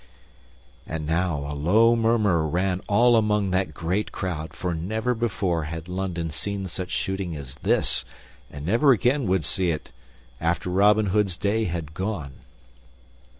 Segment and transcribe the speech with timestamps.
[0.87, 5.87] And now a low murmur ran all among that great crowd, for never before had
[5.87, 8.03] London seen such shooting as this;
[8.49, 9.91] and never again would it see it
[10.39, 12.33] after Robin Hood's day had gone.